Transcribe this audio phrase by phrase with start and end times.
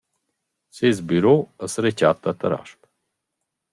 [0.77, 2.79] Seis büro as rechatta a Tarasp.